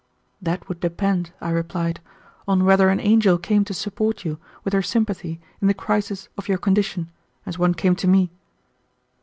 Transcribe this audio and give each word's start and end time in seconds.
"That 0.41 0.67
would 0.67 0.79
depend," 0.79 1.31
I 1.41 1.51
replied, 1.51 1.99
"on 2.47 2.65
whether 2.65 2.89
an 2.89 2.99
angel 2.99 3.37
came 3.37 3.63
to 3.65 3.73
support 3.75 4.25
you 4.25 4.39
with 4.63 4.73
her 4.73 4.81
sympathy 4.81 5.39
in 5.61 5.67
the 5.67 5.75
crisis 5.75 6.27
of 6.39 6.47
your 6.47 6.57
condition, 6.57 7.11
as 7.45 7.59
one 7.59 7.75
came 7.75 7.95
to 7.97 8.07
me." 8.07 8.31